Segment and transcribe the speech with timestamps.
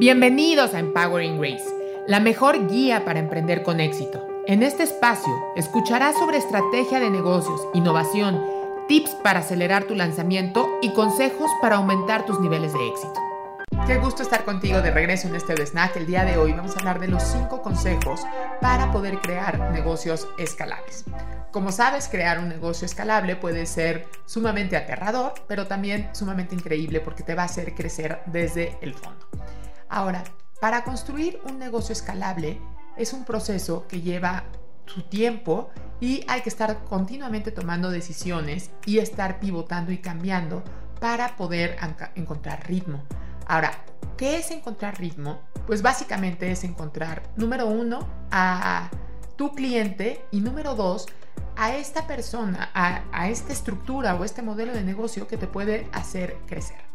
[0.00, 1.68] Bienvenidos a Empowering Grace,
[2.06, 4.26] la mejor guía para emprender con éxito.
[4.46, 8.42] En este espacio escucharás sobre estrategia de negocios, innovación,
[8.88, 13.12] tips para acelerar tu lanzamiento y consejos para aumentar tus niveles de éxito.
[13.86, 15.94] Qué gusto estar contigo de regreso en este Snack.
[15.96, 18.22] El día de hoy vamos a hablar de los 5 consejos
[18.62, 21.04] para poder crear negocios escalables.
[21.50, 27.22] Como sabes, crear un negocio escalable puede ser sumamente aterrador, pero también sumamente increíble porque
[27.22, 29.26] te va a hacer crecer desde el fondo.
[29.90, 30.22] Ahora,
[30.60, 32.60] para construir un negocio escalable
[32.96, 34.44] es un proceso que lleva
[34.86, 35.70] su tiempo
[36.00, 40.62] y hay que estar continuamente tomando decisiones y estar pivotando y cambiando
[41.00, 41.76] para poder
[42.14, 43.02] encontrar ritmo.
[43.46, 43.72] Ahora,
[44.16, 45.40] ¿qué es encontrar ritmo?
[45.66, 48.90] Pues básicamente es encontrar, número uno, a
[49.34, 51.06] tu cliente y número dos,
[51.56, 55.88] a esta persona, a, a esta estructura o este modelo de negocio que te puede
[55.92, 56.89] hacer crecer.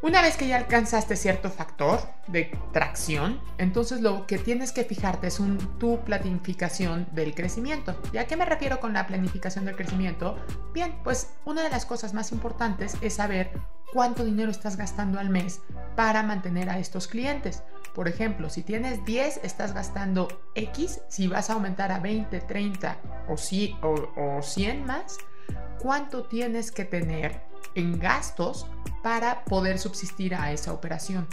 [0.00, 5.26] Una vez que ya alcanzaste cierto factor de tracción, entonces lo que tienes que fijarte
[5.26, 8.00] es un, tu planificación del crecimiento.
[8.12, 10.36] ¿Y a qué me refiero con la planificación del crecimiento?
[10.72, 13.50] Bien, pues una de las cosas más importantes es saber
[13.92, 15.62] cuánto dinero estás gastando al mes
[15.96, 17.64] para mantener a estos clientes.
[17.92, 22.98] Por ejemplo, si tienes 10, estás gastando X, si vas a aumentar a 20, 30
[23.26, 23.34] o,
[24.16, 25.18] o 100 más,
[25.80, 28.66] ¿cuánto tienes que tener en gastos
[29.02, 31.26] para poder subsistir a esa operación.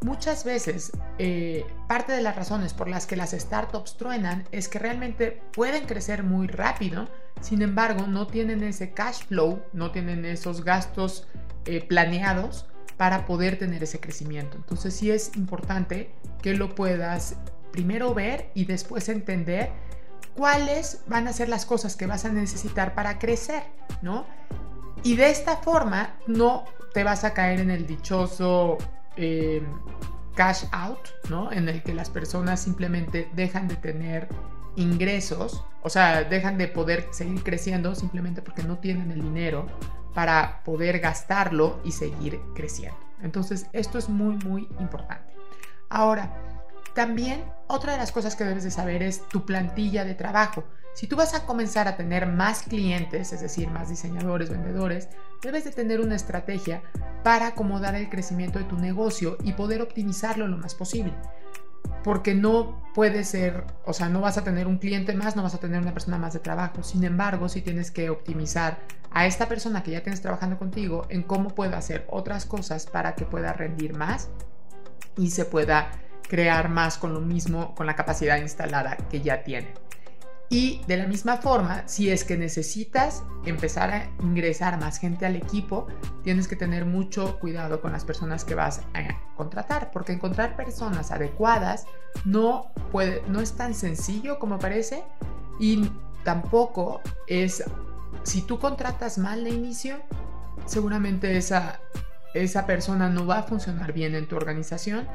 [0.00, 4.78] Muchas veces, eh, parte de las razones por las que las startups truenan es que
[4.78, 7.08] realmente pueden crecer muy rápido,
[7.40, 11.26] sin embargo, no tienen ese cash flow, no tienen esos gastos
[11.64, 14.56] eh, planeados para poder tener ese crecimiento.
[14.56, 17.36] Entonces sí es importante que lo puedas
[17.72, 19.70] primero ver y después entender
[20.34, 23.64] cuáles van a ser las cosas que vas a necesitar para crecer,
[24.02, 24.26] ¿no?
[25.02, 28.78] Y de esta forma no te vas a caer en el dichoso
[29.16, 29.62] eh,
[30.34, 31.52] cash out, ¿no?
[31.52, 34.28] En el que las personas simplemente dejan de tener
[34.76, 39.66] ingresos, o sea, dejan de poder seguir creciendo simplemente porque no tienen el dinero
[40.14, 42.98] para poder gastarlo y seguir creciendo.
[43.22, 45.34] Entonces, esto es muy, muy importante.
[45.88, 46.32] Ahora,
[46.98, 50.64] también otra de las cosas que debes de saber es tu plantilla de trabajo.
[50.94, 55.08] Si tú vas a comenzar a tener más clientes, es decir, más diseñadores, vendedores,
[55.40, 56.82] debes de tener una estrategia
[57.22, 61.14] para acomodar el crecimiento de tu negocio y poder optimizarlo lo más posible.
[62.02, 65.54] Porque no puede ser, o sea, no vas a tener un cliente más, no vas
[65.54, 66.82] a tener una persona más de trabajo.
[66.82, 68.80] Sin embargo, si tienes que optimizar
[69.12, 73.14] a esta persona que ya tienes trabajando contigo en cómo puede hacer otras cosas para
[73.14, 74.30] que pueda rendir más
[75.16, 75.92] y se pueda
[76.28, 79.74] crear más con lo mismo, con la capacidad instalada que ya tiene.
[80.50, 85.36] Y de la misma forma, si es que necesitas empezar a ingresar más gente al
[85.36, 85.86] equipo,
[86.22, 91.10] tienes que tener mucho cuidado con las personas que vas a contratar, porque encontrar personas
[91.10, 91.86] adecuadas
[92.24, 95.04] no, puede, no es tan sencillo como parece
[95.60, 95.90] y
[96.24, 97.62] tampoco es,
[98.22, 99.98] si tú contratas mal de inicio,
[100.64, 101.78] seguramente esa,
[102.32, 105.06] esa persona no va a funcionar bien en tu organización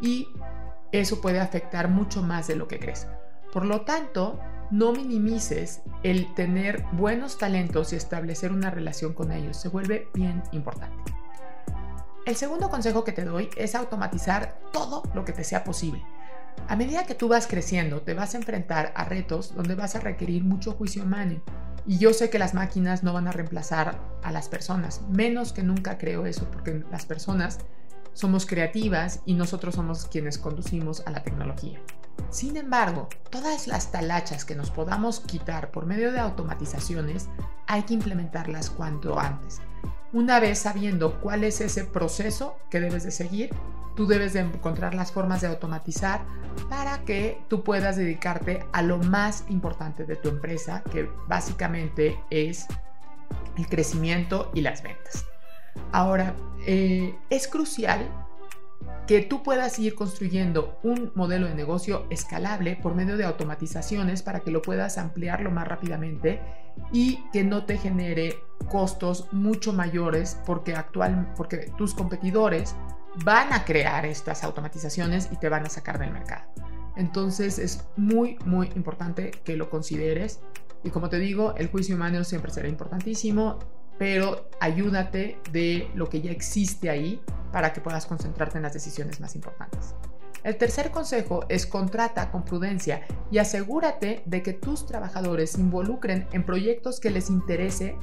[0.00, 0.28] y
[0.92, 3.06] eso puede afectar mucho más de lo que crees.
[3.52, 4.38] Por lo tanto,
[4.70, 9.56] no minimices el tener buenos talentos y establecer una relación con ellos.
[9.56, 11.12] Se vuelve bien importante.
[12.26, 16.04] El segundo consejo que te doy es automatizar todo lo que te sea posible.
[16.68, 20.00] A medida que tú vas creciendo, te vas a enfrentar a retos donde vas a
[20.00, 21.40] requerir mucho juicio humano.
[21.86, 25.62] Y yo sé que las máquinas no van a reemplazar a las personas, menos que
[25.62, 27.58] nunca creo eso, porque las personas
[28.20, 31.80] somos creativas y nosotros somos quienes conducimos a la tecnología.
[32.28, 37.28] Sin embargo, todas las talachas que nos podamos quitar por medio de automatizaciones
[37.66, 39.60] hay que implementarlas cuanto antes.
[40.12, 43.50] Una vez sabiendo cuál es ese proceso que debes de seguir,
[43.96, 46.24] tú debes de encontrar las formas de automatizar
[46.68, 52.66] para que tú puedas dedicarte a lo más importante de tu empresa, que básicamente es
[53.56, 55.29] el crecimiento y las ventas.
[55.92, 56.34] Ahora,
[56.66, 58.08] eh, es crucial
[59.06, 64.40] que tú puedas ir construyendo un modelo de negocio escalable por medio de automatizaciones para
[64.40, 66.40] que lo puedas ampliar más rápidamente
[66.92, 68.36] y que no te genere
[68.68, 72.76] costos mucho mayores porque actual porque tus competidores
[73.24, 76.44] van a crear estas automatizaciones y te van a sacar del mercado.
[76.96, 80.40] Entonces es muy muy importante que lo consideres
[80.84, 83.58] y como te digo, el juicio humano siempre será importantísimo
[84.00, 87.20] pero ayúdate de lo que ya existe ahí
[87.52, 89.94] para que puedas concentrarte en las decisiones más importantes.
[90.42, 96.26] El tercer consejo es contrata con prudencia y asegúrate de que tus trabajadores se involucren
[96.32, 97.94] en proyectos que les interese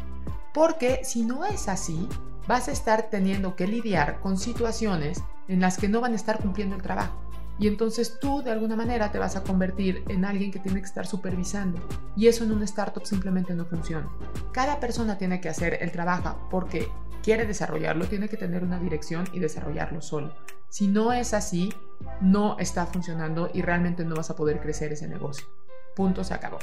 [0.54, 2.08] porque si no es así,
[2.48, 6.38] vas a estar teniendo que lidiar con situaciones en las que no van a estar
[6.38, 7.20] cumpliendo el trabajo.
[7.60, 10.86] Y entonces tú de alguna manera te vas a convertir en alguien que tiene que
[10.86, 11.80] estar supervisando.
[12.16, 14.10] Y eso en una startup simplemente no funciona.
[14.52, 16.88] Cada persona tiene que hacer el trabajo porque
[17.24, 20.34] quiere desarrollarlo, tiene que tener una dirección y desarrollarlo solo.
[20.70, 21.74] Si no es así,
[22.22, 25.48] no está funcionando y realmente no vas a poder crecer ese negocio.
[25.96, 26.60] Punto, se acabó.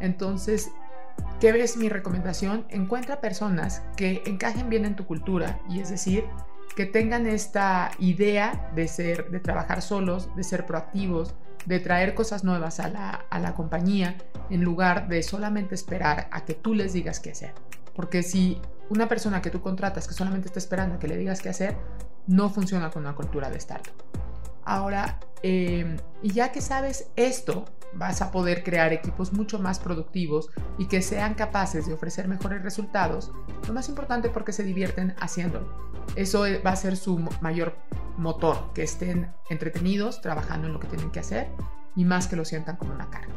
[0.00, 0.70] Entonces,
[1.40, 2.64] ¿qué ves mi recomendación?
[2.70, 6.24] Encuentra personas que encajen bien en tu cultura y es decir,
[6.76, 11.34] que tengan esta idea de ser, de trabajar solos, de ser proactivos,
[11.66, 14.16] de traer cosas nuevas a la, a la compañía
[14.50, 17.52] en lugar de solamente esperar a que tú les digas qué hacer.
[17.94, 21.40] Porque si una persona que tú contratas que solamente está esperando a que le digas
[21.40, 21.76] qué hacer,
[22.26, 24.11] no funciona con una cultura de startup.
[24.64, 27.64] Ahora, em, y ya que sabes esto,
[27.94, 30.48] vas a poder crear equipos mucho más productivos
[30.78, 33.32] y que sean capaces de ofrecer mejores resultados.
[33.66, 35.92] Lo más importante porque se divierten haciéndolo.
[36.16, 37.76] Eso va a ser su mayor
[38.16, 41.48] motor, que estén entretenidos trabajando en lo que tienen que hacer
[41.96, 43.34] y más que lo sientan como una carga.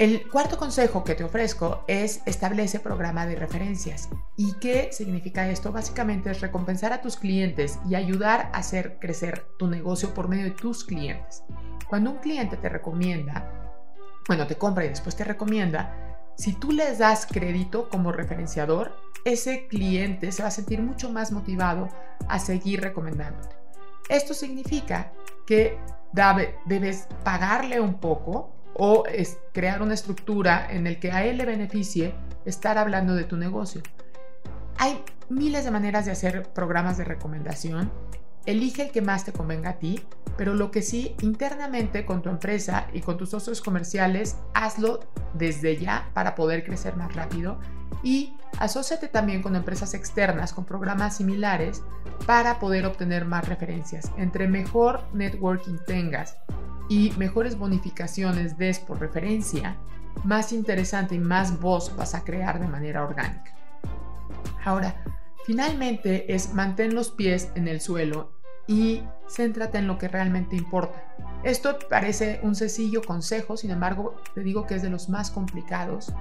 [0.00, 4.08] El cuarto consejo que te ofrezco es establece programa de referencias.
[4.34, 5.72] ¿Y qué significa esto?
[5.72, 10.44] Básicamente es recompensar a tus clientes y ayudar a hacer crecer tu negocio por medio
[10.44, 11.42] de tus clientes.
[11.86, 13.76] Cuando un cliente te recomienda,
[14.26, 19.66] bueno, te compra y después te recomienda, si tú les das crédito como referenciador, ese
[19.66, 21.90] cliente se va a sentir mucho más motivado
[22.26, 23.54] a seguir recomendándote.
[24.08, 25.12] Esto significa
[25.46, 25.76] que
[26.64, 31.44] debes pagarle un poco o es crear una estructura en el que a él le
[31.44, 32.14] beneficie
[32.44, 33.82] estar hablando de tu negocio.
[34.78, 37.90] Hay miles de maneras de hacer programas de recomendación.
[38.46, 40.02] Elige el que más te convenga a ti,
[40.36, 45.00] pero lo que sí, internamente con tu empresa y con tus socios comerciales, hazlo
[45.34, 47.58] desde ya para poder crecer más rápido
[48.02, 51.82] y asóciate también con empresas externas con programas similares
[52.26, 54.10] para poder obtener más referencias.
[54.16, 56.36] Entre mejor networking tengas
[56.90, 59.76] y mejores bonificaciones des por referencia,
[60.24, 63.56] más interesante y más voz vas a crear de manera orgánica.
[64.64, 64.96] Ahora,
[65.46, 68.32] finalmente es mantén los pies en el suelo
[68.66, 71.14] y céntrate en lo que realmente importa.
[71.44, 76.12] Esto parece un sencillo consejo, sin embargo, te digo que es de los más complicados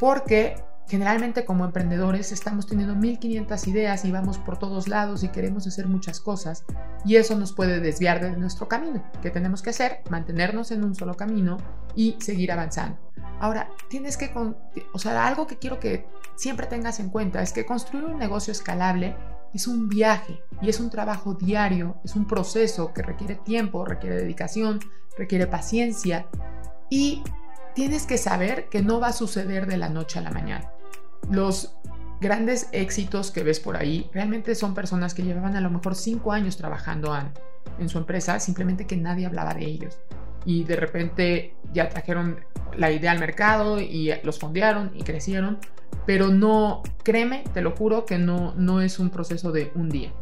[0.00, 0.56] porque
[0.88, 5.88] Generalmente como emprendedores estamos teniendo 1500 ideas y vamos por todos lados y queremos hacer
[5.88, 6.64] muchas cosas
[7.04, 9.02] y eso nos puede desviar de nuestro camino.
[9.20, 10.02] ¿Qué tenemos que hacer?
[10.10, 11.56] Mantenernos en un solo camino
[11.96, 12.98] y seguir avanzando.
[13.40, 14.32] Ahora, tienes que,
[14.92, 16.06] o sea, algo que quiero que
[16.36, 19.16] siempre tengas en cuenta es que construir un negocio escalable
[19.52, 24.16] es un viaje y es un trabajo diario, es un proceso que requiere tiempo, requiere
[24.16, 24.80] dedicación,
[25.18, 26.26] requiere paciencia
[26.90, 27.24] y
[27.74, 30.72] tienes que saber que no va a suceder de la noche a la mañana.
[31.30, 31.76] Los
[32.20, 36.32] grandes éxitos que ves por ahí realmente son personas que llevaban a lo mejor cinco
[36.32, 37.16] años trabajando
[37.78, 39.98] en su empresa, simplemente que nadie hablaba de ellos.
[40.44, 42.40] Y de repente ya trajeron
[42.76, 45.58] la idea al mercado y los fondearon y crecieron,
[46.06, 50.12] pero no, créeme, te lo juro que no, no es un proceso de un día.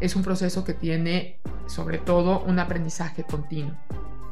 [0.00, 3.74] Es un proceso que tiene sobre todo un aprendizaje continuo.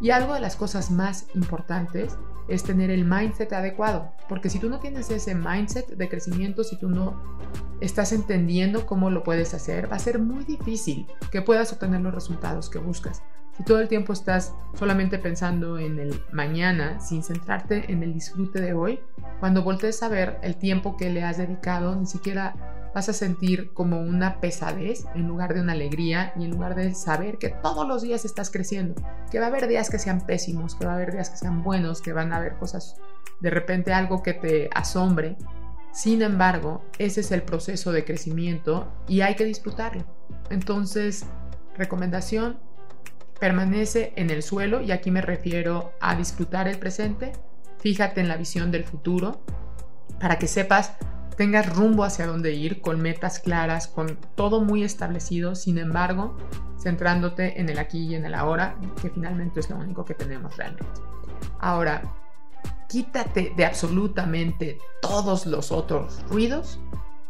[0.00, 2.18] Y algo de las cosas más importantes
[2.48, 6.78] es tener el mindset adecuado, porque si tú no tienes ese mindset de crecimiento, si
[6.78, 7.38] tú no
[7.80, 12.14] estás entendiendo cómo lo puedes hacer, va a ser muy difícil que puedas obtener los
[12.14, 13.22] resultados que buscas.
[13.56, 18.60] Si todo el tiempo estás solamente pensando en el mañana sin centrarte en el disfrute
[18.60, 19.00] de hoy,
[19.38, 23.72] cuando voltees a ver el tiempo que le has dedicado, ni siquiera vas a sentir
[23.72, 27.86] como una pesadez en lugar de una alegría y en lugar de saber que todos
[27.88, 28.94] los días estás creciendo,
[29.30, 31.64] que va a haber días que sean pésimos, que va a haber días que sean
[31.64, 32.96] buenos, que van a haber cosas,
[33.40, 35.36] de repente algo que te asombre.
[35.92, 40.04] Sin embargo, ese es el proceso de crecimiento y hay que disfrutarlo.
[40.50, 41.26] Entonces,
[41.76, 42.58] recomendación,
[43.40, 47.32] permanece en el suelo y aquí me refiero a disfrutar el presente,
[47.78, 49.40] fíjate en la visión del futuro
[50.20, 50.92] para que sepas
[51.36, 56.36] tengas rumbo hacia dónde ir, con metas claras, con todo muy establecido, sin embargo,
[56.80, 60.56] centrándote en el aquí y en el ahora, que finalmente es lo único que tenemos
[60.56, 61.00] realmente.
[61.60, 62.02] Ahora,
[62.88, 66.78] quítate de absolutamente todos los otros ruidos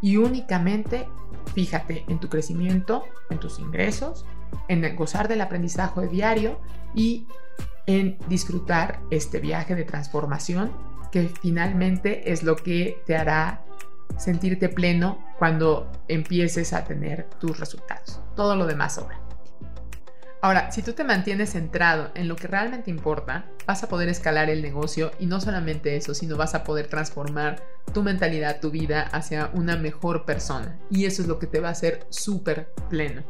[0.02, 1.08] y únicamente
[1.54, 4.26] fíjate en tu crecimiento, en tus ingresos,
[4.68, 6.60] en gozar del aprendizaje diario
[6.94, 7.26] y
[7.86, 10.72] en disfrutar este viaje de transformación
[11.10, 13.64] que finalmente es lo que te hará
[14.16, 18.20] sentirte pleno cuando empieces a tener tus resultados.
[18.36, 19.20] Todo lo demás sobra.
[20.44, 24.50] Ahora, si tú te mantienes centrado en lo que realmente importa, vas a poder escalar
[24.50, 29.08] el negocio y no solamente eso, sino vas a poder transformar tu mentalidad, tu vida
[29.12, 30.78] hacia una mejor persona.
[30.90, 33.22] Y eso es lo que te va a hacer súper pleno.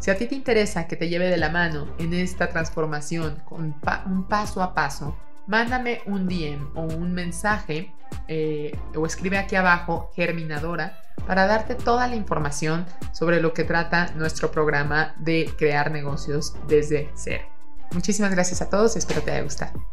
[0.00, 3.74] Si a ti te interesa que te lleve de la mano en esta transformación con
[4.04, 7.94] un paso a paso, mándame un DM o un mensaje
[8.28, 14.12] eh, o escribe aquí abajo Germinadora para darte toda la información sobre lo que trata
[14.14, 17.44] nuestro programa de crear negocios desde cero.
[17.92, 19.84] Muchísimas gracias a todos, espero te haya gustado.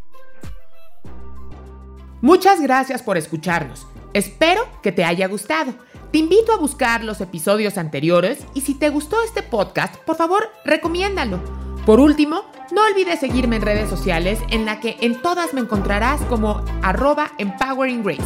[2.21, 3.87] Muchas gracias por escucharnos.
[4.13, 5.73] Espero que te haya gustado.
[6.11, 10.49] Te invito a buscar los episodios anteriores y si te gustó este podcast, por favor,
[10.63, 11.56] recomiéndalo.
[11.87, 16.19] Por último, no olvides seguirme en redes sociales en la que en todas me encontrarás
[16.23, 18.21] como arroba Empowering Grace.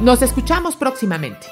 [0.00, 1.46] Nos escuchamos próximamente.